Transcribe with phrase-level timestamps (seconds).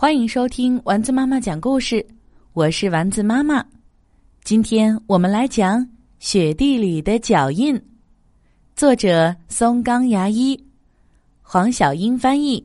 [0.00, 2.06] 欢迎收听丸子妈妈讲故事，
[2.52, 3.64] 我是丸子妈妈。
[4.44, 5.80] 今天我们来讲
[6.20, 7.74] 《雪地里的脚印》，
[8.76, 10.56] 作者松冈牙一，
[11.42, 12.64] 黄小英翻译，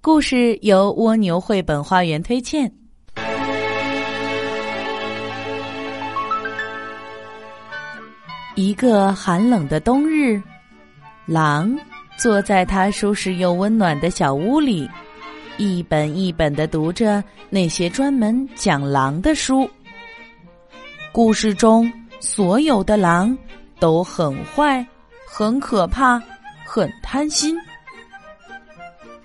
[0.00, 2.68] 故事由蜗牛绘本花园推荐。
[8.56, 10.42] 一个寒冷的冬日，
[11.26, 11.78] 狼
[12.18, 14.90] 坐在它舒适又温暖的小屋里。
[15.58, 19.68] 一本一本的读着那些专门讲狼的书。
[21.12, 23.36] 故事中所有的狼
[23.78, 24.86] 都很坏、
[25.26, 26.22] 很可怕、
[26.64, 27.56] 很贪心。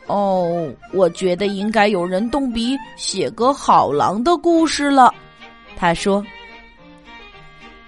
[0.08, 5.14] 哦，我觉得应该有人动笔写个好狼的故事了。
[5.76, 6.24] 他说。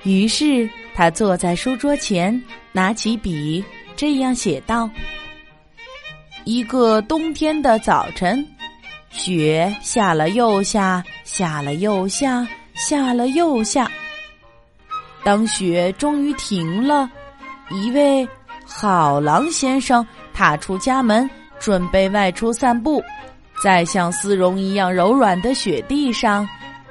[0.04, 3.64] 于是他坐在书桌前，拿起笔，
[3.96, 4.90] 这样写道。
[6.46, 8.46] 一个冬天的早晨，
[9.12, 13.90] 雪下了又下，下了又下，下了又下。
[15.24, 17.10] 当雪终于停了，
[17.72, 18.28] 一位
[18.66, 23.02] 好狼先生踏出家门，准备外出散步。
[23.62, 26.48] 在像丝绒一样柔软的雪地上，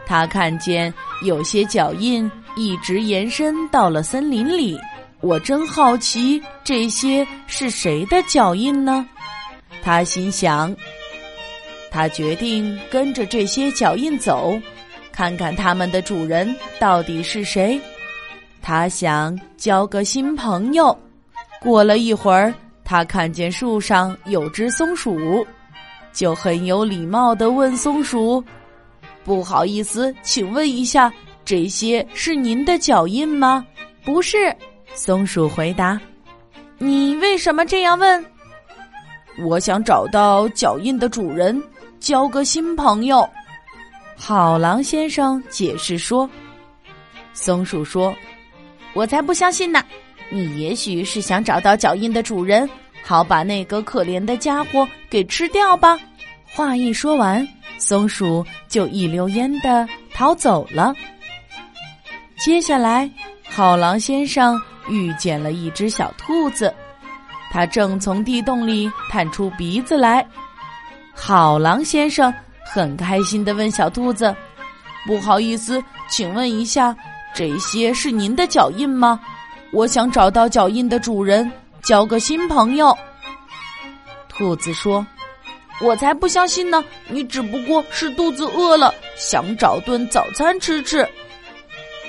[0.06, 0.92] 他看见
[1.22, 4.80] 有些脚印一直延伸到了森林里。
[5.20, 9.06] 我真好奇，这些是谁的脚印呢？
[9.82, 10.74] 他心想，
[11.90, 14.56] 他决定跟着这些脚印走，
[15.10, 17.78] 看看他们的主人到底是谁。
[18.62, 20.96] 他想交个新朋友。
[21.60, 25.46] 过了一会儿，他看见树上有只松鼠，
[26.12, 28.42] 就很有礼貌的问松鼠
[29.24, 31.12] ：“不好意思，请问一下，
[31.44, 33.64] 这些是您的脚印吗
[34.04, 34.54] ？”“不是。”
[34.94, 36.00] 松鼠回答。
[36.78, 38.24] “你为什么这样问？”
[39.38, 41.60] 我想找到脚印的主人，
[41.98, 43.28] 交个新朋友。
[44.16, 46.28] 好狼先生解释说
[47.32, 48.14] ：“松鼠说，
[48.92, 49.82] 我才不相信呢！
[50.30, 52.68] 你也许是想找到脚印的主人，
[53.02, 55.98] 好把那个可怜的家伙给吃掉吧。”
[56.54, 57.46] 话一说完，
[57.78, 60.94] 松鼠就一溜烟的逃走了。
[62.38, 63.10] 接下来，
[63.48, 66.72] 好狼先生遇见了一只小兔子。
[67.52, 70.26] 他正从地洞里探出鼻子来，
[71.14, 72.32] 好狼先生
[72.64, 74.34] 很开心的问小兔子
[75.06, 76.96] ：“不好意思，请问一下，
[77.34, 79.20] 这些是您的脚印吗？
[79.70, 81.52] 我想找到脚印的主人，
[81.82, 82.96] 交个新朋友。”
[84.30, 85.06] 兔子说
[85.82, 86.82] ：“我才不相信呢！
[87.08, 91.06] 你只不过是肚子饿了，想找顿早餐吃吃。”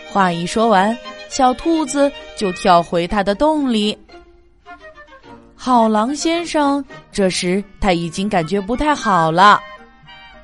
[0.10, 3.98] 话一说完，小兔子就跳回它的洞里。
[5.66, 9.62] 好狼先生，这时他已经感觉不太好了。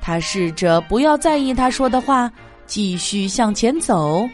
[0.00, 2.32] 他试着不要在意他说的话，
[2.64, 4.26] 继续向前走。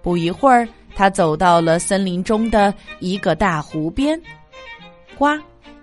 [0.00, 4.18] 不一会儿，他走到了森林中的一个大湖边。
[5.18, 5.38] 呱，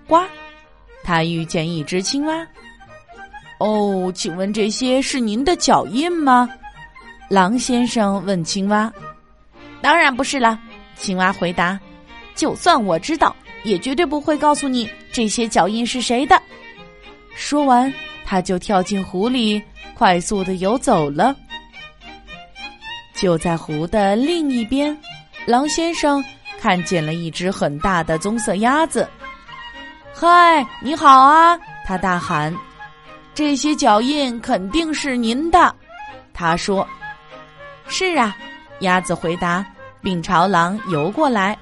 [0.08, 0.20] 呱，
[1.04, 2.44] 他遇见一只青蛙。
[3.60, 6.48] 哦，请问这些是您的脚印吗？
[7.28, 8.92] 狼先生问青蛙。
[9.80, 10.58] 当然不是了，
[10.96, 11.78] 青蛙回答。
[12.34, 13.32] 就算我知道。
[13.64, 16.40] 也绝对不会告诉你这些脚印是谁的。
[17.34, 17.92] 说完，
[18.24, 19.62] 他就跳进湖里，
[19.94, 21.34] 快速的游走了。
[23.14, 24.96] 就在湖的另一边，
[25.46, 26.24] 狼先生
[26.60, 29.08] 看见了一只很大的棕色鸭子。
[30.14, 32.54] “嗨，你好啊！”他大喊
[33.34, 35.74] ，“这些脚印肯定是您的。”
[36.32, 36.86] 他说。
[37.88, 38.36] “是啊。”
[38.80, 39.66] 鸭子回答，
[40.00, 41.58] 并朝狼游过来。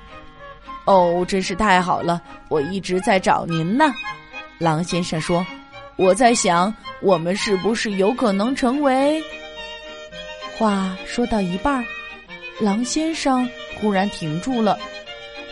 [0.87, 2.21] 哦，真是太好了！
[2.49, 3.93] 我一直在找您呢。
[4.59, 5.45] 狼先生说
[5.97, 9.23] ：“我在想，我们是不是有可能成为……”
[10.57, 11.85] 话说到一半，
[12.61, 13.47] 狼先生
[13.79, 14.79] 忽然停住了，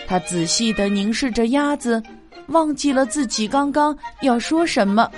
[0.06, 2.02] 他仔细的凝视着鸭子，
[2.46, 5.10] 忘记了自己刚刚要说什么，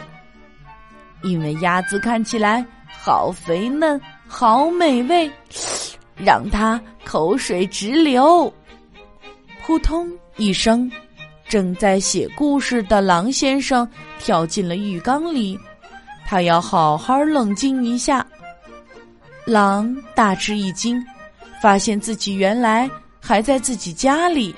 [1.22, 5.31] 因为鸭子看起来好肥嫩，好美味，
[6.17, 8.52] 让他口水直流。
[9.67, 10.89] 扑通一声，
[11.49, 13.87] 正在写故事的狼先生
[14.17, 15.59] 跳进了浴缸里，
[16.25, 18.25] 他要好好冷静一下。
[19.45, 21.05] 狼大吃一惊，
[21.61, 22.89] 发现自己原来
[23.21, 24.55] 还在自己家里。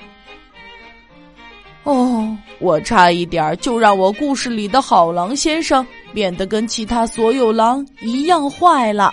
[1.85, 5.83] 哦，我差一点就让我故事里的好狼先生
[6.13, 9.11] 变得跟其他所有狼一样坏了。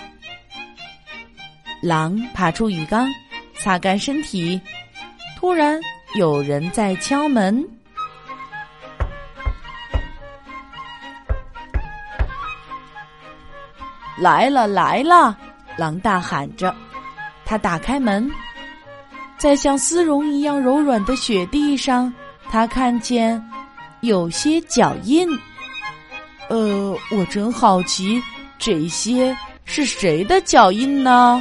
[1.81, 3.09] 狼爬出浴缸，
[3.55, 4.61] 擦干身体。
[5.47, 5.81] 突然，
[6.17, 7.65] 有人在敲门。
[14.19, 15.39] 来了来了！
[15.77, 16.75] 狼大喊着，
[17.45, 18.29] 他打开门，
[19.39, 22.13] 在像丝绒一样柔软的雪地上，
[22.51, 23.41] 他看见
[24.01, 25.29] 有些脚印。
[26.49, 28.21] 呃，我真好奇，
[28.59, 31.41] 这些是谁的脚印呢？